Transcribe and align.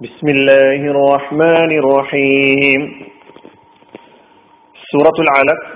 بسم 0.00 0.26
الله 0.28 0.80
الرحمن 0.90 1.70
الرحيم 1.78 2.80
സൂറത്തുൽ 4.76 5.28
അലക് 5.32 5.66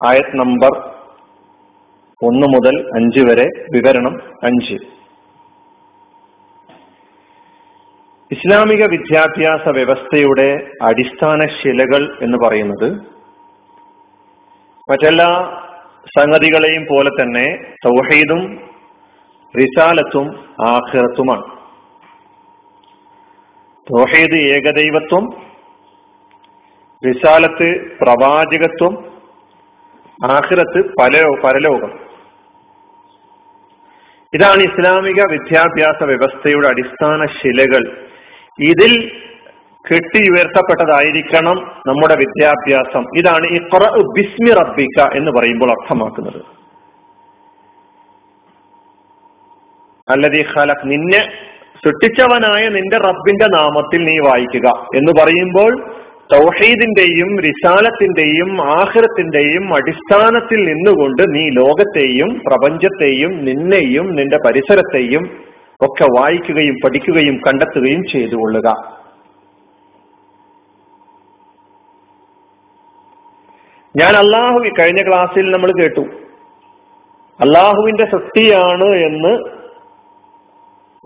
ആയത് 0.00 0.32
നമ്പർ 0.40 0.72
ഒന്ന് 2.20 2.46
മുതൽ 2.46 2.76
അഞ്ച് 2.96 3.22
വരെ 3.28 3.46
വിവരണം 3.74 4.14
അഞ്ച് 4.42 4.76
ഇസ്ലാമിക 8.30 8.84
വിദ്യാഭ്യാസ 8.86 9.64
വ്യവസ്ഥയുടെ 9.70 10.48
അടിസ്ഥാന 10.82 11.46
ശിലകൾ 11.56 12.04
എന്ന് 12.20 12.40
പറയുന്നത് 12.44 12.88
മറ്റെല്ലാ 14.88 15.30
സംഗതികളെയും 16.16 16.86
പോലെ 16.86 17.12
തന്നെ 17.20 17.46
തൗഹീദും 17.86 18.42
റിസാലത്തും 19.54 20.26
ആഖിറത്തുമാണ് 20.68 21.44
തൗഹീദ് 23.90 24.34
ഏകദൈവത്വം 24.34 25.24
വിശാലത്ത് 27.04 27.98
പ്രവാചകത്വം 28.00 29.04
ആഖിറത്ത് 30.24 30.90
പല 31.00 31.36
പരലോകം. 31.44 32.00
ഇതാണ് 34.34 34.62
ഇസ്ലാമിക 34.62 35.22
വിദ്യാഭ്യാസ 35.30 36.02
വ്യവസ്ഥയുടെ 36.02 36.68
അടിസ്ഥാന 36.68 37.26
ശിലകൾ. 37.26 38.08
ഇതിൽ 38.58 39.22
കെട്ടി 39.92 40.30
ഉയർത്തപ്പെട്ടതായിരിക്കണം 40.30 41.56
നമ്മുടെ 41.86 42.16
വിദ്യാഭ്യാസം. 42.16 43.04
ഇതാണ് 43.18 43.46
ഈ 43.46 43.58
ബിസ്മി 44.16 44.54
റബ്ബിക്ക 44.54 45.16
എന്ന് 45.16 45.30
പറയുമ്പോൾ 45.30 45.70
അർത്ഥമാക്കുന്നത്. 45.70 46.42
അല്ലതീ 50.08 50.42
ഖലഖ് 50.42 50.90
നിന്നെ 50.90 51.55
സൃഷ്ടിച്ചവനായ 51.84 52.68
നിന്റെ 52.68 52.96
റബ്ബിന്റെ 52.98 53.46
നാമത്തിൽ 53.48 54.04
നീ 54.04 54.18
വായിക്കുക 54.20 54.68
എന്ന് 54.94 55.12
പറയുമ്പോൾ 55.20 55.72
തൗഹീദിന്റെയും 56.32 57.38
റിസാലത്തിന്റെയും 57.38 58.62
ആഹ്റത്തിന്റെയും 58.62 59.74
അടിസ്ഥാനത്തിൽ 59.74 60.60
നിന്നുകൊണ്ട് 60.64 61.22
നീ 61.34 61.48
ലോകത്തെയും 61.50 62.40
പ്രപഞ്ചത്തെയും 62.46 63.44
നിന്നെയും 63.44 64.16
നിന്റെ 64.16 64.36
പരിസരത്തെയും 64.36 65.24
ഒക്കെ 65.80 66.04
വായിക്കുകയും 66.18 66.76
പഠിക്കുകയും 66.84 67.36
കണ്ടെത്തുകയും 67.36 68.02
ചെയ്തുകൊള്ളുക 68.04 68.68
ഞാൻ 73.94 74.16
അള്ളാഹു 74.16 74.58
കഴിഞ്ഞ 74.80 75.02
ക്ലാസ്സിൽ 75.08 75.50
നമ്മൾ 75.50 75.70
കേട്ടു. 75.72 76.04
അള്ളാഹുവിന്റെ 77.40 78.04
സൃഷ്ടിയാണ് 78.04 78.84
എന്ന് 78.84 79.32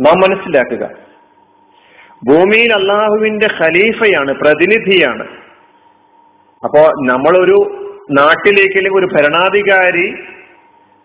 നാം 0.01 0.20
മനസ്സിലാക്കുക. 0.20 0.89
ഭൂമിയിൽ 2.29 2.73
അള്ളാഹുവിന്റെ 2.73 3.48
ഖലീഫയാണ് 3.61 4.33
പ്രതിനിധിയാണ്. 4.33 5.27
അപ്പോ 6.65 6.81
നമ്മളൊരു 7.07 7.89
നാട്ടിലേക്ക് 8.11 8.77
അല്ലെങ്കിൽ 8.77 8.98
ഒരു 8.98 9.07
ഭരണാധികാരി 9.07 10.15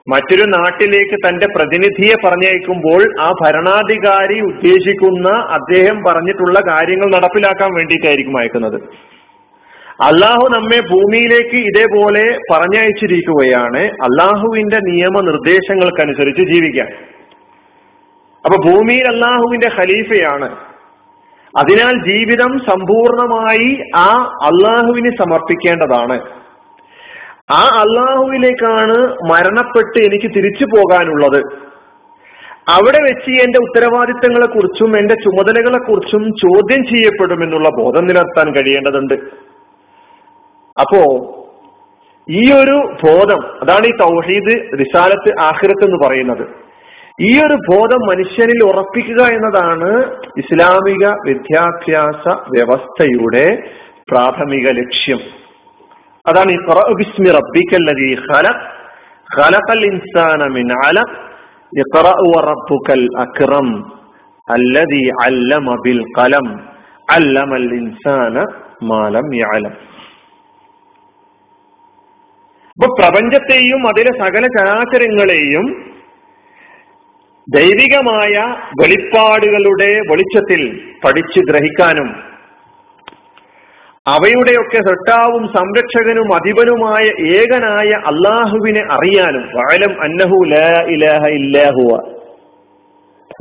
മറ്റൊരു 0.07 0.43
നാട്ടിലേക്ക് 0.43 1.27
തന്റെ 1.27 1.47
പ്രതിനിധിയെ 1.55 2.27
പറഞ്ഞയക്കുമ്പോൾ 2.27 3.21
ആ 3.21 3.31
ഭരണാധികാരി 3.45 4.39
ഉദ്ദേശിക്കുന്ന 4.39 5.29
അദ്ദേഹം 5.29 6.03
പറഞ്ഞിട്ടുള്ള 6.07 6.59
കാര്യങ്ങൾ 6.69 7.11
നടപ്പിലാക്കാൻ 7.11 7.73
വേണ്ടിയിട്ടായിരിക്കും 7.73 8.37
അയക്കുന്നത്. 8.37 8.81
അള്ളാഹു 10.03 10.47
നമ്മെ 10.55 10.79
ഭൂമിയിലേക്ക് 10.79 11.55
ഇതേപോലെ 11.55 12.39
പറഞ്ഞയച്ചിരിക്കുകയാണ്. 12.51 13.79
അള്ളാഹുവിന്റെ 13.79 14.77
നിയമനിർദ്ദേശങ്ങൾക്കനുസരിച്ച് 14.77 16.41
ജീവിക്കാൻ. 16.41 16.87
അപ്പൊ 18.45 18.71
ഭൂമിയിൽ 18.71 19.07
അള്ളാഹുവിന്റെ 19.07 19.69
ഖലീഫയാണ്. 19.75 20.57
അതിനാൽ 21.57 22.09
ജീവിതം 22.09 22.59
സമ്പൂർണമായി 22.59 23.91
ആ 23.95 24.37
അള്ളാഹുവിന് 24.43 25.09
സമർപ്പിക്കേണ്ടതാണ്. 25.09 26.21
ആ 27.51 27.61
അള്ളാഹുവിലേക്കാണ് 27.61 28.97
മരണപ്പെട്ട് 29.31 30.05
എനിക്ക് 30.05 30.35
തിരിച്ചു 30.35 30.65
പോകാനുള്ളത്. 30.65 31.43
അവിടെ 32.69 33.03
വെച്ച് 33.03 33.41
എന്റെ 33.43 33.59
ഉത്തരവാദിത്തങ്ങളെ 33.59 34.45
കുറിച്ചും 34.45 34.97
എന്റെ 34.97 35.15
ചുമതലകളെ 35.15 35.77
കുറിച്ചും 35.77 36.23
ചോദ്യം 36.29 36.83
ചെയ്യപ്പെടുമെന്നുള്ള 36.83 37.69
ബോധം 37.69 38.07
നിലനിർത്താൻ 38.07 38.55
കഴിയേണ്ടതുണ്ട്. 38.55 39.13
അപ്പോ 40.79 41.03
ഈ 42.29 42.51
ഒരു 42.51 42.95
ബോധം 43.03 43.45
അതാണ് 43.61 43.85
ഈ 43.85 43.91
തൗഹീദ് 43.91 44.79
റിസാലത്ത് 44.79 45.41
ആഖിറത്ത് 45.41 45.85
എന്ന് 45.85 46.07
പറയുന്നത്. 46.07 46.64
ഈ 47.21 47.37
ഒരു 47.37 47.53
ബോധം 47.53 48.07
മനുഷ്യനിൽ 48.07 48.63
ഉറപ്പിക്കുക 48.63 49.23
എന്നതാണ് 49.23 50.15
ഇസ്ലാമിക 50.37 51.07
വിദ്യാഭ്യാസ 51.25 52.37
വ്യവസ്ഥയുടെ 52.49 53.69
പ്രാഥമിക 54.11 54.69
ലക്ഷ്യം. 54.69 55.19
അതാണ് 56.27 56.51
ബിസ്മി 56.93 57.29
റബ്ബിക്കല്ലദീ 57.29 58.15
ഖലഖ്. 58.15 58.65
ഖലഖൽ 59.37 59.85
ഇൻസാന 59.85 60.47
മിൻ 60.47 60.67
അലഖ്. 60.85 61.15
ഇഖ്റ 61.79 62.07
വറബ്ബുക്കൽ 62.37 63.07
അക്റം 63.19 63.93
അല്ലദീ 64.49 65.09
അല്ലമ 65.23 65.75
ബിൽ 65.85 66.03
ഖലം. 66.19 66.59
അല്ലമൽ 67.11 67.73
ഇൻസാന 67.73 68.45
മാലം 68.83 69.35
യഅലം. 69.35 69.71
അപ്പൊ 72.75 72.95
പ്രപഞ്ചത്തെയും 72.99 73.87
അതിലെ 73.87 74.11
സകല 74.23 74.47
ചരാചരങ്ങളെയും 74.47 75.94
ദൈവികമായ 77.49 78.55
വെളിപ്പാടുകളുടെ 78.81 79.99
വെളിച്ചത്തിൽ 80.11 80.79
പഠിച്ചു 81.05 81.39
ഗ്രഹിക്കാനും 81.39 82.15
അവയുടെയൊക്കെ 84.07 84.77
സൃഷ്ടാവും 84.77 85.47
സംരക്ഷകനും 85.47 86.35
അധിപനുമായ 86.35 87.03
ഏകനായ 87.25 87.89
അള്ളാഹുവിനെ 87.89 88.81
അറിയാനും 88.91 90.01
അന്നഹു 90.01 90.45
ഇലാഹ 90.89 91.27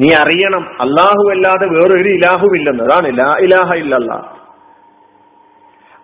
നീ 0.01 0.13
അറിയണം 0.13 0.65
അള്ളാഹു 0.81 1.31
അല്ലാതെ 1.31 1.67
വേറൊരു 1.67 2.09
ഇലാഹുവില്ലെന്ന്. 2.09 2.85
അതാണ് 2.85 3.19
ലാ 3.19 3.37
ഇലാഹ 3.41 3.75
ഇല്ലല്ല. 3.75 4.13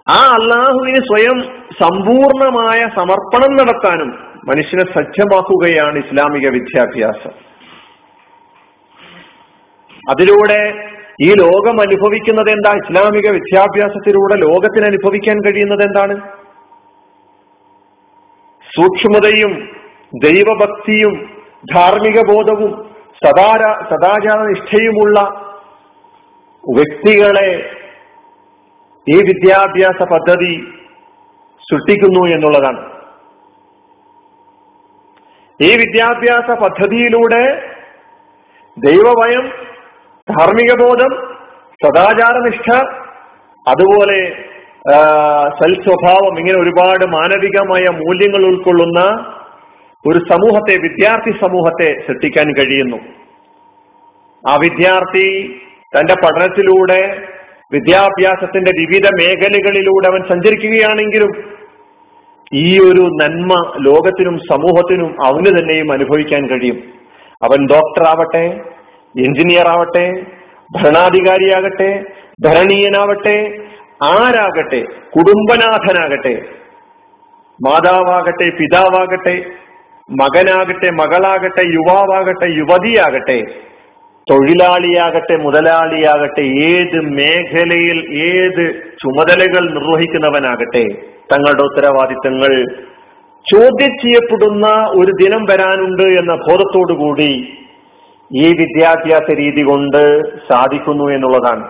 ആ 0.09 0.37
അള്ളാഹുവിന് 0.41 1.01
സ്വയം 1.01 1.41
സമ്പൂർണമായ 1.81 2.81
സമർപ്പണം 2.97 3.57
നടത്താനും 3.57 4.19
മനുഷ്യനെ 4.49 4.85
സജ്ജമാക്കുകയാണ് 4.85 5.99
ഇസ്ലാമിക 5.99 6.49
വിദ്യാഭ്യാസം. 6.49 7.50
അതിലൂടെ 10.09 10.91
ഈ 11.23 11.35
ലോകം 11.35 11.81
അനുഭവിക്കുന്നത് 11.81 12.51
എന്താ? 12.51 12.71
ഇസ്ലാമിക 12.77 13.31
വിദ്യാഭ്യാസത്തിലൂടെ 13.31 14.35
ലോകത്തിന് 14.35 14.87
അനുഭവിക്കാൻ 14.87 15.39
കഴിയുന്നത് 15.47 15.83
എന്താണ്? 15.83 16.21
സൂക്ഷ്മതയും 18.77 19.69
ദൈവഭക്തിയും 20.25 21.41
ധാർമ്മിക 21.75 22.21
ബോധവും 22.33 22.91
സദാര 23.25 23.63
സദാചാര 23.91 24.39
നിഷ്ഠയുമുള്ള 24.39 25.21
വ്യക്തികളെ 26.65 27.77
ഈ 29.09 29.17
വിദ്യാഭ്യാസ 29.17 30.03
പദ്ധതി 30.03 30.67
സൃഷ്ടിക്കുന്നു 31.71 32.29
എന്നുള്ളതാണ്. 32.29 33.01
ഈ 35.61 35.77
വിദ്യാഭ്യാസ 35.77 36.59
പദ്ധതിയിലൂടെ 36.59 37.73
ദൈവഭയം 38.79 39.70
ധാർമ്മിക 40.31 40.73
ബോധം 40.83 41.13
സദാചാരനിഷ്ഠ 41.83 42.69
അതുപോലെ 43.67 44.21
സൽ 45.59 45.73
സ്വഭാവം 45.85 46.35
ഇങ്ങനെ 46.39 46.59
ഒരുപാട് 46.63 47.05
മാനവികമായ 47.17 47.85
മൂല്യങ്ങൾ 48.03 48.43
ഉൾക്കൊള്ളുന്ന 48.51 49.01
ഒരു 50.05 50.21
സമൂഹത്തെ 50.31 50.75
വിദ്യാർത്ഥി 50.85 51.33
സമൂഹത്തെ 51.41 51.89
സൃഷ്ടിക്കാൻ 52.07 52.49
കഴിയുന്നു. 52.59 52.99
ആ 54.45 54.53
വിദ്യാർത്ഥി 54.57 55.27
തന്റെ 55.95 56.15
പഠനത്തിലൂടെ 56.25 57.01
വിദ്യാഭ്യാസത്തിന്റെ 57.73 58.73
വിവിധ 58.79 59.07
മേഖലകളിലൂടെ 59.21 60.07
അവൻ 60.13 60.21
സഞ്ചരിക്കുകയാണെങ്കിലും 60.29 61.33
ഈ 62.55 62.69
ഒരു 62.89 63.05
നന്മ 63.23 63.53
ലോകത്തിനും 63.89 64.37
സമൂഹത്തിനും 64.51 65.11
അവന് 65.27 65.51
തന്നെയും 65.59 65.89
അനുഭവിക്കാൻ 65.93 66.43
കഴിയും. 66.51 66.79
അവൻ 67.43 67.61
ഡോക്ടർ 67.73 68.05
ആവട്ടെ 68.13 68.45
എഞ്ചിനീയർ 69.15 69.69
ആവട്ടെ 69.69 70.05
ഭരണാധികാരിയാകട്ടെ 70.71 71.91
ഭരണീയനാവട്ടെ 72.47 73.37
ആരാകട്ടെ 74.05 74.81
കുടുംബനാഥനാകട്ടെ 75.17 76.35
മാതാവാകട്ടെ 77.61 78.51
പിതാവാകട്ടെ 78.51 79.35
മകനാകട്ടെ 80.09 80.91
മകളാകട്ടെ 80.91 81.63
യുവാവാകട്ടെ 81.73 82.47
യുവതിയാകട്ടെ 82.57 83.39
തൊഴിലാളിയാകട്ടെ 84.27 85.37
മുതലാളിയാകട്ടെ 85.37 86.45
ഏത് 86.69 87.01
മേഖലയിൽ 87.11 87.99
ഏത് 88.27 88.65
ചുമതലകൾ 88.97 89.65
നിർവഹിക്കുന്നവനാകട്ടെ 89.71 90.85
തങ്ങളുടെ 91.33 91.63
ഉത്തരവാദിത്തങ്ങൾ 91.63 92.53
ചോദ്യം 93.47 93.93
ചെയ്യപ്പെടുന്ന 93.99 94.67
ഒരു 94.93 95.13
ദിനം 95.21 95.43
വരാനുണ്ട് 95.45 96.07
എന്ന 96.21 96.35
ബോധത്തോടുകൂടി 96.49 97.33
ഈ 98.33 98.49
വിദ്യാഭ്യാസ 98.49 99.35
രീതി 99.35 99.63
കൊണ്ട് 99.63 100.21
സാധിക്കുന്നു 100.49 101.05
എന്നുള്ളതാണ്. 101.05 101.65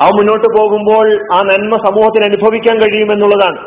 ആ 0.00 0.06
മുന്നോട്ട് 0.08 0.58
പോകുമ്പോൾ 0.58 1.06
ആ 1.34 1.42
നന്മ 1.42 1.76
സമൂഹത്തിന് 1.76 2.24
അനുഭവിക്കാൻ 2.24 2.78
കഴിയുമെന്നുള്ളതാണ്. 2.78 3.66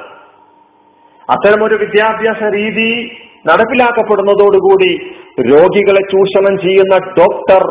അത്തരമൊരു 1.30 1.76
വിദ്യാഭ്യാസ 1.76 2.44
രീതി 2.44 3.12
നടപ്പിലാക്കപ്പെടുന്നതോടുകൂടി 3.48 5.14
രോഗികളെ 5.52 6.02
ചൂഷണം 6.02 6.58
ചെയ്യുന്ന 6.58 6.98
ഡോക്ടർ 7.20 7.64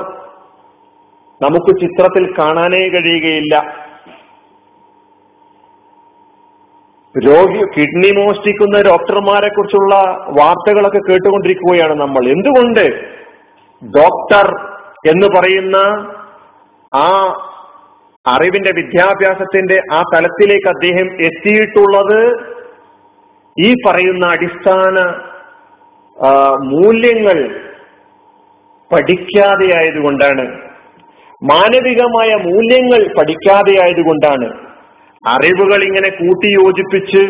നമുക്ക് 1.42 1.80
ചിത്രത്തിൽ 1.80 2.34
കാണാനേ 2.38 2.88
കഴിയുകയില്ല. 2.88 3.85
രോഗി 7.24 7.60
കിഡ്നി 7.76 8.20
മോഷ്ടിക്കുന്ന 8.20 8.80
ഡോക്ടർമാരെ 8.82 9.48
കുറിച്ചുള്ള 9.48 9.94
വാർത്തകളൊക്കെ 10.28 10.98
കേട്ടുകൊണ്ടിരിക്കുകയാണ് 10.98 11.94
നമ്മൾ. 12.00 12.28
എന്തുകൊണ്ട് 12.28 12.84
ഡോക്ടർ 13.82 14.46
എന്ന് 15.10 15.38
പറയുന്ന 15.38 15.76
ആ 16.94 17.06
അറിവിന്റെ 18.26 18.72
വിദ്യാഭ്യാസത്തിന്റെ 18.76 19.80
ആ 19.92 20.02
തലത്തിലേക്ക് 20.14 20.68
അദ്ദേഹം 20.68 21.08
എത്തിയിട്ടുള്ളത് 21.24 22.20
ഈ 23.56 23.74
പറയുന്ന 23.86 24.26
അടിസ്ഥാന 24.26 24.98
മൂല്യങ്ങൾ 26.58 27.66
പഠിക്കാതെയായതുകൊണ്ടാണ്. 28.92 30.46
മാനവികമായ 31.42 32.34
മൂല്യങ്ങൾ 32.34 33.14
പഠിക്കാതെയായതുകൊണ്ടാണ്. 33.18 34.65
അറിവുകൾ 35.26 35.80
ഇങ്ങനെ 35.84 36.08
കൂട്ടിയോജിപ്പിച്ച് 36.08 37.22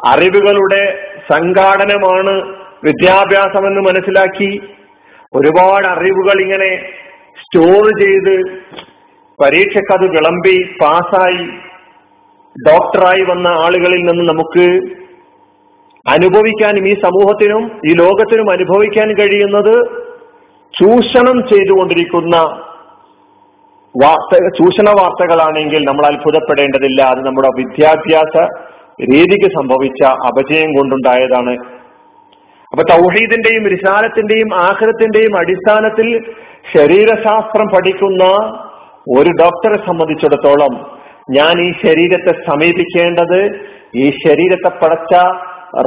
അറിവുകളുടെ 0.00 0.82
സംഘാടനമാണ് 1.30 2.34
വിദ്യാഭ്യാസമെന്ന് 2.84 3.80
മനസ്സിലാക്കി 3.80 4.50
ഒരുപാട് 5.34 5.86
അറിവുകൾ 5.86 6.40
ഇങ്ങനെ 6.40 6.70
സ്റ്റോർ 7.36 7.84
ചെയ്ത് 8.00 8.34
പരീക്ഷയ്ക്ക് 9.38 9.92
അത് 9.92 10.06
വിളമ്പി 10.06 10.56
പാസ്സായി 10.80 11.42
ഡോക്ടറായി 12.56 13.22
വന്ന 13.22 13.48
ആളുകളിൽ 13.56 14.02
നിന്ന് 14.06 14.24
നമുക്ക് 14.28 14.66
അനുഭവിക്കാനും 16.06 16.88
ഈ 16.88 16.94
സമൂഹത്തിനും 17.00 17.64
ഈ 17.86 17.92
ലോകത്തിനും 17.94 18.50
അനുഭവിക്കാൻ 18.52 19.08
കഴിയുന്നത് 19.18 19.74
ചൂഷണം 20.74 21.48
ചെയ്തുകൊണ്ടിരിക്കുന്ന 21.48 22.36
വാർത്ത 23.94 24.48
ചൂഷണ 24.58 24.88
വാർത്തകളാണെങ്കിൽ 25.00 25.82
നമ്മൾ 25.84 26.06
അത്ഭുതപ്പെടേണ്ടതില്ല. 26.06 27.02
അത് 27.02 27.26
നമ്മുടെ 27.26 27.48
വിദ്യാഭ്യാസ 27.56 28.36
രീതിക്ക് 29.12 29.48
സംഭവിച്ച 29.54 30.02
അപജയം 30.04 30.70
കൊണ്ടുണ്ടായതാണ്. 30.78 31.54
അപ്പൊ 32.72 32.82
തൗഹീദിന്റെയും 32.90 33.64
വിശാലത്തിന്റെയും 33.64 34.54
ആഹ്ലത്തിന്റെയും 34.54 35.38
അടിസ്ഥാനത്തിൽ 35.38 36.08
ശരീരശാസ്ത്രം 36.76 37.66
പഠിക്കുന്ന 37.74 38.24
ഒരു 39.18 39.30
ഡോക്ടറെ 39.30 39.78
സംബന്ധിച്ചിടത്തോളം 39.86 40.72
ഞാൻ 41.30 41.60
ഈ 41.60 41.72
ശരീരത്തെ 41.86 42.32
സമീപിക്കേണ്ടത് 42.50 43.40
ഈ 43.96 44.10
ശരീരത്തെ 44.26 44.70
പടച്ച 44.78 45.14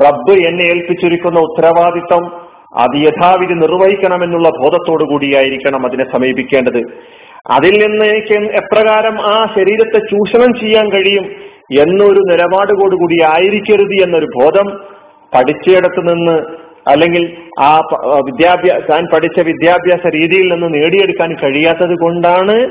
റബ്ബ് 0.06 0.34
എന്നെ 0.48 0.64
ഏൽപ്പിച്ചിരിക്കുന്ന 0.64 1.40
ഉത്തരവാദിത്വം 1.40 2.24
അത് 2.80 2.98
യഥാവിധി 2.98 3.54
നിർവഹിക്കണമെന്നുള്ള 3.54 4.50
ബോധത്തോടു 4.50 5.04
കൂടിയായിരിക്കണം 5.04 5.86
അതിനെ 5.86 6.06
സമീപിക്കേണ്ടത്. 6.12 6.82
അതിൽ 7.50 7.88
നിന്ന് 7.88 8.06
എനിക്ക് 8.06 8.34
എപ്രകാരം 8.34 9.22
ആ 9.22 9.54
ശരീരത്തെ 9.58 10.00
ചൂഷണം 10.00 10.54
ചെയ്യാൻ 10.60 10.92
കഴിയും 10.92 11.26
എന്നൊരു 11.82 12.20
നിലപാടുകൂടി 12.20 13.24
ആയിരിക്കരുത് 13.24 14.04
എന്നൊരു 14.04 14.26
ബോധം 14.26 14.70
പഠിച്ചിടത്ത് 15.36 16.02
നിന്ന് 16.10 16.42
അല്ലെങ്കിൽ 16.88 17.38
ആ 17.60 17.78
വിദ്യാഭ്യാസ 18.26 18.92
താൻ 18.92 19.04
പഠിച്ച 19.14 19.40
വിദ്യാഭ്യാസ 19.40 20.08
രീതിയിൽ 20.08 20.54
നിന്ന് 20.54 20.74
നേടിയെടുക്കാൻ 20.74 21.34
കഴിയാത്തത് 21.34 21.96
കൊണ്ടാണ് 22.00 22.70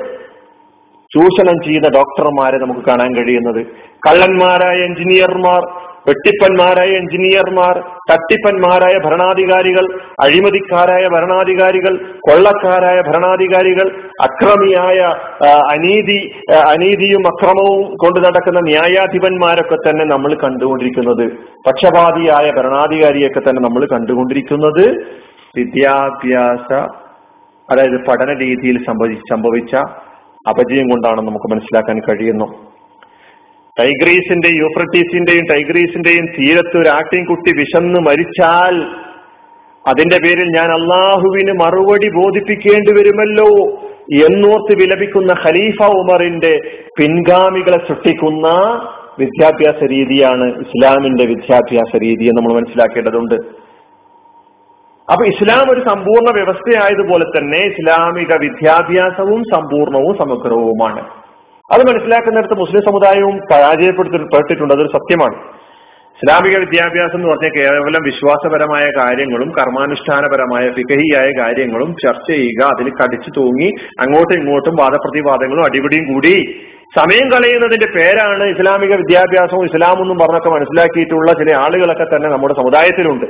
ചൂഷണം 1.12 1.64
ചെയ്യുന്ന 1.64 1.88
ഡോക്ടർമാരെ 1.88 2.58
നമുക്ക് 2.58 2.80
കാണാൻ 2.80 3.16
കഴിയുന്നത്. 3.16 3.66
കള്ളന്മാരായ 4.08 4.76
എഞ്ചിനീയർമാർ 4.76 5.89
വെട്ടിപ്പന്മാരായ 6.08 6.90
എഞ്ചിനീയർമാർ 6.90 7.76
തട്ടിപ്പന്മാരായ 8.10 8.94
ഭരണാധികാരികൾ 9.06 9.84
അഴിമതിക്കാരായ 10.20 11.08
ഭരണാധികാരികൾ 11.08 11.96
കൊള്ളക്കാരായ 12.20 13.00
ഭരണാധികാരികൾ 13.00 13.86
അക്രമിയായ 14.20 15.00
അനീതി 15.74 16.18
അനീതിയും 16.50 17.26
അക്രമവും 17.26 17.96
കൊണ്ടു 17.96 18.20
നടക്കുന്ന 18.20 18.60
ന്യായാധിപന്മാരൊക്കെ 18.60 19.76
തന്നെ 19.76 20.04
നമ്മൾ 20.04 20.34
കണ്ടുകൊണ്ടിരിക്കുന്നത്. 20.34 21.26
പക്ഷപാതിയായ 21.66 22.50
ഭരണാധികാരിയൊക്കെ 22.50 23.40
തന്നെ 23.40 23.62
നമ്മൾ 23.62 23.84
കണ്ടുകൊണ്ടിരിക്കുന്നത്. 23.92 24.84
വിദ്യാഭ്യാസ 25.56 26.72
അതായത് 27.68 27.98
പഠന 28.08 28.30
രീതിയിൽ 28.38 28.76
സംഭവിച്ച 29.30 29.74
അപജയം 30.48 30.86
കൊണ്ടാണ് 30.88 31.20
നമുക്ക് 31.20 31.48
മനസ്സിലാക്കാൻ 31.52 31.98
കഴിയുന്നു. 32.00 32.69
ടൈഗ്രീസിന്റെയും 33.78 34.56
യൂഫ്രട്ടീസിന്റെയും 34.56 35.44
ടൈഗ്രീസിന്റെയും 35.44 36.26
തീരത്ത് 36.26 36.76
ഒരു 36.78 36.88
ആട്ടിൻകുട്ടി 36.88 37.52
വിശന്ന് 37.58 38.00
മരിച്ചാൽ 38.00 38.76
അതിന്റെ 39.86 40.16
പേരിൽ 40.16 40.48
ഞാൻ 40.56 40.70
അള്ളാഹുവിന് 40.72 41.52
മറുപടി 41.52 42.08
ബോധിപ്പിക്കേണ്ടി 42.08 42.92
വരുമല്ലോ 42.92 43.78
എന്നോർത്ത് 44.26 44.82
വിലപിക്കുന്ന 44.82 45.32
ഖലീഫ 45.32 45.82
ഉമറിന്റെ 45.82 46.52
പിൻഗാമികളെ 46.98 47.78
സൃഷ്ടിക്കുന്ന 47.88 48.48
വിദ്യാഭ്യാസ 49.18 49.90
രീതിയാണ് 49.90 50.44
ഇസ്ലാമിന്റെ 50.60 51.24
വിദ്യാഭ്യാസ 51.24 51.96
രീതി 51.96 52.24
എന്ന് 52.24 52.40
നമ്മൾ 52.40 52.54
മനസ്സിലാക്കേണ്ടതുണ്ട്. 52.54 53.34
അപ്പൊ 55.08 55.24
ഇസ്ലാം 55.26 55.70
ഒരു 55.70 55.80
സമ്പൂർണ 55.80 56.28
വ്യവസ്ഥയായതുപോലെ 56.34 57.24
തന്നെ 57.24 57.58
ഇസ്ലാമിക 57.58 58.32
വിദ്യാഭ്യാസവും 58.40 59.42
സമ്പൂർണവും 59.54 60.18
സമഗ്രവുമാണ്. 60.18 61.19
അത് 61.72 61.80
മനസ്സിലാക്കുന്നിടത്ത് 61.80 62.54
മുസ്ലിം 62.54 62.82
സമുദായവും 62.82 63.40
പരാജയപ്പെടുത്തിപ്പെട്ടിട്ടുണ്ട് 63.52 64.74
അതൊരു 64.74 64.88
സത്യമാണ്. 64.88 65.34
ഇസ്ലാമിക 66.22 66.58
വിദ്യാഭ്യാസം 66.58 67.16
എന്ന് 67.16 67.28
പറഞ്ഞാൽ 67.28 67.50
കേവലം 67.56 68.02
വിശ്വാസപരമായ 68.04 68.90
കാര്യങ്ങളും 68.98 69.50
കർമാനുഷ്ഠാനപരമായ 69.50 70.68
ഫികഹിയായ 70.68 71.30
കാര്യങ്ങളും 71.40 71.96
ചർച്ച 72.06 72.30
ചെയ്യുക 72.30 72.66
അതിൽ 72.66 72.90
കടിച്ചു 72.90 73.30
തൂങ്ങി 73.36 73.72
അങ്ങോട്ടും 74.00 74.38
ഇങ്ങോട്ടും 74.38 74.76
വാദപ്രതിവാദങ്ങളും 74.80 75.64
അടിപിടിയും 75.64 76.14
കൂടി. 76.14 76.64
സമയം 76.96 77.30
കളയുന്നതിന്റെ 77.30 77.86
പേരാണ് 77.96 78.44
ഇസ്ലാമിക 78.44 78.94
വിദ്യാഭ്യാസവും 78.94 79.64
ഇസ്ലാമെന്നും 79.64 80.18
പറഞ്ഞൊക്കെ 80.18 80.48
മനസ്സിലാക്കിയിട്ടുള്ള 80.48 81.32
ചില 81.32 81.56
ആളുകളൊക്കെ 81.56 82.16
തന്നെ 82.16 82.28
നമ്മുടെ 82.28 82.54
സമുദായത്തിലുണ്ട്. 82.54 83.26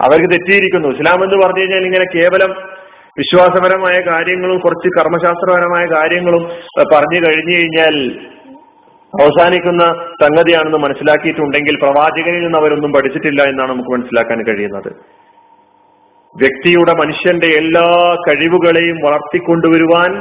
അവർക്ക് 0.00 0.30
തെറ്റിയിരിക്കുന്നു. 0.30 0.88
ഇസ്ലാം 0.88 1.24
എന്ന് 1.24 1.46
പറഞ്ഞു 1.46 1.60
കഴിഞ്ഞാൽ 1.60 1.84
ഇങ്ങനെ 1.84 2.04
കേവലം 2.14 2.71
വിശ്വാസപരമായ 3.18 4.00
കാര്യങ്ങളും 4.00 4.58
കുറച്ച് 4.58 5.00
കർമ്മശാസ്ത്രപരമായ 5.00 5.86
കാര്യങ്ങളും 5.86 6.42
പറഞ്ഞു 6.94 7.28
കഴിഞ്ഞു 7.28 7.56
കഴിഞ്ഞാൽ 7.56 8.18
അവസാനിക്കുന്ന 9.22 9.84
സംഗതിയാണെന്ന് 10.22 10.78
മനസ്സിലാക്കിയിട്ടുണ്ടെങ്കിൽ 10.78 11.76
പ്രവാചകനിൽ 11.82 12.40
നിന്ന് 12.40 12.58
അവരൊന്നും 12.58 12.92
പഠിച്ചിട്ടില്ല 12.92 13.42
എന്നാണ് 13.42 13.70
നമുക്ക് 13.70 13.90
മനസ്സിലാക്കാൻ 13.90 14.46
കഴിയുന്നത്. 14.46 14.88
വ്യക്തിയുടെ 16.36 16.92
മനുഷ്യന്റെ 16.92 17.46
എല്ലാ 17.46 18.16
കഴിവുകളെയും 18.28 18.96
വളർത്തിക്കൊണ്ടുവരുവാൻ 19.04 20.16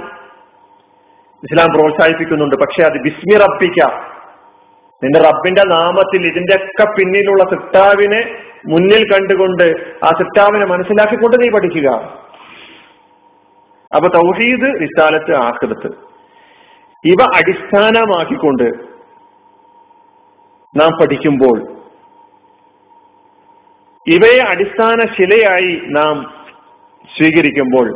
ഇസ്ലാം 1.43 1.73
പ്രോത്സാഹിപ്പിക്കുന്നുണ്ട്. 1.73 2.55
പക്ഷെ 2.55 2.83
അത് 2.83 3.01
ബിസ്മി 3.01 3.37
റബ്ബിക്ക. 3.37 3.85
നിന്റെ 5.03 5.19
റബ്ബിന്റെ 5.19 5.63
നാമത്തിൽ 5.63 6.27
ഇതിന്റെയൊക്കെ 6.27 6.83
പിന്നിലുള്ള 6.83 7.43
സിട്ടാവിനെ 7.43 8.35
മുന്നിൽ 8.67 9.13
കണ്ടുകൊണ്ട് 9.13 9.63
ആ 10.05 10.07
സിട്ടാവിനെ 10.07 10.65
മനസ്സിലാക്കിക്കൊണ്ട് 10.65 11.41
നീ 11.41 11.49
പഠിക്കുക. 11.49 12.20
അപ്പൊ 13.91 14.07
തൗഹീദ് 14.09 14.69
റിസാലത്ത് 14.81 15.33
ആഹ്ലത്ത് 15.39 15.89
ഇവ 17.03 17.21
അടിസ്ഥാനമാക്കിക്കൊണ്ട് 17.37 18.67
നാം 20.75 20.91
പഠിക്കുമ്പോൾ 21.01 21.57
ഇവയെ 24.07 24.43
അടിസ്ഥാന 24.43 24.99
ശിലയായി 25.17 25.73
നാം 25.89 26.15
സ്വീകരിക്കുമ്പോൾ 27.09 27.87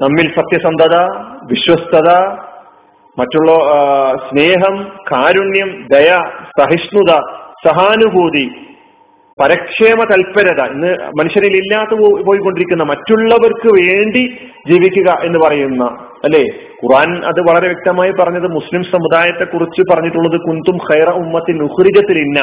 നമ്മിൽ 0.00 0.26
സത്യസന്ധത 0.34 0.96
വിശ്വസ്തത 1.42 2.10
മറ്റുള്ള 3.16 3.50
സ്നേഹം 4.28 4.76
കാരുണ്യം 5.12 5.70
ദയ 5.88 6.10
സഹിഷ്ണുത 6.60 7.12
സഹാനുഭൂതി 7.66 8.46
പരക്ഷേമ 9.40 10.00
തൽപരത. 10.12 10.60
ഇന്ന് 10.72 10.90
മനുഷ്യരിൽ 11.18 11.54
ഇല്ലാത്ത 11.56 11.92
പോയിക്കൊണ്ടിരിക്കുന്ന 12.26 12.82
മറ്റുള്ളവർക്ക് 12.82 13.70
വേണ്ടി 13.78 14.22
ജീവിക്കുക 14.70 15.10
എന്ന് 15.24 15.38
പറയുന്ന 15.38 15.84
അല്ലെ? 16.24 16.42
ഖുറാൻ 16.82 17.10
അത് 17.24 17.40
വളരെ 17.40 17.66
വ്യക്തമായി 17.66 18.12
പറഞ്ഞത് 18.20 18.48
മുസ്ലിം 18.52 18.82
സമുദായത്തെ 18.82 19.44
കുറിച്ച് 19.44 19.82
പറഞ്ഞിട്ടുള്ളത് 19.90 20.38
കുന്തും 20.40 20.76
ഖൈറ 20.88 21.08
ഉമ്മത്തിൻ 21.22 21.62
ഉഹ്രിജത്തിൽ 21.62 22.18
ഇന്ന. 22.18 22.40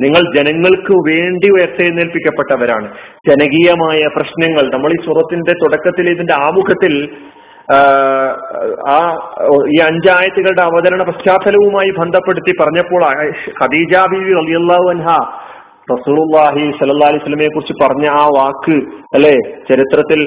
നിങ്ങൾ 0.00 0.22
ജനങ്ങൾക്ക് 0.36 0.94
വേണ്ടി 1.08 1.48
ഉയർത്തെഴുന്നേൽപ്പിക്കപ്പെട്ടവരാണ് 1.52 2.88
ജനകീയമായ 3.28 4.00
പ്രശ്നങ്ങൾ. 4.16 4.64
നമ്മൾ 4.74 4.90
ഈ 4.90 4.98
സുറത്തിന്റെ 5.06 5.52
തുടക്കത്തിൽ 5.52 6.10
ഇതിന്റെ 6.10 6.34
ആമുഖത്തിൽ 6.48 6.94
ആ 8.88 8.98
ഈ 9.74 9.78
അഞ്ചായത്തുകളുടെ 9.86 10.62
അവതരണ 10.62 11.02
പശ്ചാത്തലവുമായി 11.02 11.90
ബന്ധപ്പെടുത്തി 11.98 12.52
പറഞ്ഞപ്പോൾ 12.60 13.02
ഖദീജ 13.62 13.94
ബിബി 14.12 14.32
അലിയല്ലാഹു 14.42 14.86
അൻഹ 14.94 15.08
റസൂലുള്ളാഹി 15.92 16.62
സല്ലല്ലാഹി 16.78 17.10
അലൈഹി 17.10 17.22
വസല്ലമയെ 17.22 17.50
കുറിച്ച് 17.54 17.74
പറഞ്ഞ 17.82 18.06
ആ 18.20 18.22
വാക്ക് 18.36 18.76
അല്ലെ? 19.16 19.34
ചരിത്രത്തിൽ 19.68 20.20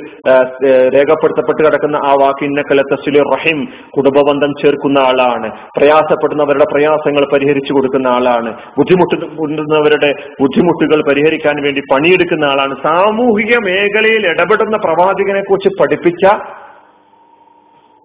രേഖപ്പെടുത്തപ്പെട്ട് 0.95 1.61
കിടക്കുന്ന 1.65 1.97
ആ 2.09 2.11
വാക്ക് 2.21 2.43
ഇന്നക്കല 2.49 2.83
തസ്ലി 2.91 3.21
റഹിം 3.33 3.59
കുടുംബബന്ധം 3.95 4.51
ചേർക്കുന്ന 4.61 4.99
ആളാണ്. 5.09 5.49
പ്രയാസപ്പെടുന്നവരുടെ 5.77 6.67
പ്രയാസങ്ങൾ 6.73 7.25
പരിഹരിച്ചു 7.33 7.73
കൊടുക്കുന്ന 7.73 8.07
ആളാണ്. 8.17 8.51
ബുദ്ധിമുട്ടുന്നവരുടെ 8.77 10.11
ബുദ്ധിമുട്ടുകൾ 10.41 11.01
പരിഹരിക്കാൻ 11.09 11.57
വേണ്ടി 11.65 11.83
പണിയെടുക്കുന്ന 11.91 12.45
ആളാണ്. 12.51 12.75
സാമൂഹിക 12.87 13.53
മേഖലയിൽ 13.69 14.25
ഇടപെടുന്ന 14.33 14.77
പ്രവാചകനെ 14.85 15.41
കുറിച്ച് 15.49 15.71
പഠിപ്പിച്ച 15.81 16.25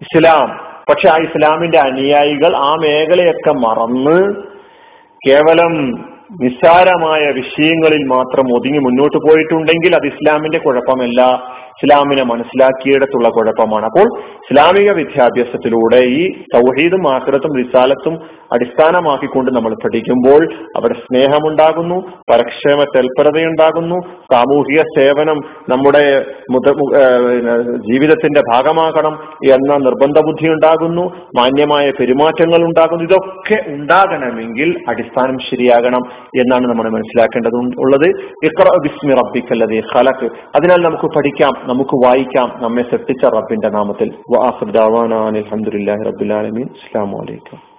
ഇസ്ലാം. 0.01 0.47
പക്ഷെ 0.89 1.07
ആ 1.13 1.15
ഇസ്ലാമിന്റെ 1.27 1.79
അനുയായികൾ 1.89 2.51
ആ 2.65 2.71
മേഖലയൊക്കെ 2.81 3.53
മറന്ന് 3.65 4.17
കേവലം 5.27 5.73
നിസ്സാരമായ 6.31 7.23
വിഷയങ്ങളിൽ 7.31 8.03
മാത്രം 8.07 8.45
ഒതുങ്ങി 8.55 8.79
മുന്നോട്ട് 8.79 9.17
പോയിട്ടുണ്ടെങ്കിൽ 9.17 9.95
അത് 9.95 10.07
ഇസ്ലാമിന്റെ 10.07 10.57
കുഴപ്പമല്ല. 10.57 11.21
ഇസ്ലാമിനെ 11.75 12.23
മനസ്സിലാക്കിയിടത്തുള്ള 12.23 13.29
കുഴപ്പമാണ്. 13.29 13.85
അപ്പോൾ 13.85 14.07
ഇസ്ലാമിക 14.43 14.91
വിദ്യാഭ്യാസത്തിലൂടെ 14.91 15.99
ഈ 16.19 16.29
സൗഹീദും 16.53 17.09
ആഹ്റത്തും 17.09 17.57
റിസാലത്തും 17.57 18.15
അടിസ്ഥാനമാക്കിക്കൊണ്ട് 18.53 19.51
നമ്മൾ 19.51 19.73
പഠിക്കുമ്പോൾ 19.73 20.41
അവിടെ 20.75 20.93
സ്നേഹമുണ്ടാകുന്നു 20.93 21.97
പരക്ഷേമ 22.31 22.83
തൽപരതയുണ്ടാകുന്നു 22.83 23.97
സാമൂഹിക 24.33 24.81
സേവനം 24.97 25.37
നമ്മുടെ 25.69 26.25
മുത 26.51 26.73
ജീവിതത്തിന്റെ 27.89 28.41
ഭാഗമാകണം 28.53 29.19
എന്ന 29.53 29.77
നിർബന്ധ 29.77 30.19
ബുദ്ധി 30.19 30.47
ഉണ്ടാകുന്നു 30.49 31.05
മാന്യമായ 31.37 31.91
പെരുമാറ്റങ്ങൾ 31.91 32.63
ഉണ്ടാകുന്നു 32.65 33.03
ഇതൊക്കെ 33.03 33.71
ഉണ്ടാകണമെങ്കിൽ 33.71 34.75
അടിസ്ഥാനം 34.89 35.37
ശരിയാകണം. 35.49 36.14
എന്നാണ് 36.23 36.67
നമ്മൾ 36.67 36.89
മനസ്സിലാക്കേണ്ടത് 36.89 37.55
ഉള്ളത്. 37.55 38.07
ബിസ്മി 38.83 39.13
റബ്ബിക്കല്ലതേ 39.13 39.81
ഖലഖ്. 39.95 40.29
അതിനാൽ 40.55 40.81
നമുക്ക് 40.81 41.15
പഠിക്കാം 41.15 41.53
നമുക്ക് 41.63 42.07
വായിക്കാം 42.07 42.51
നമ്മെ 42.61 42.83
സൃഷ്ടിച്ച 42.83 43.25
റബ്ബിന്റെ 43.25 43.69
നാമത്തിൽ. 43.69 44.09
അലഹമുല്ലാ 44.09 46.03
റബ്ബുലാലമീൻ 46.09 46.67
അസ്സാം 46.67 47.11
ഹംദുലില്ലാഹി 47.11 47.74